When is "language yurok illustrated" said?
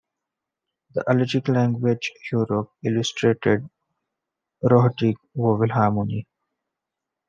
1.47-3.69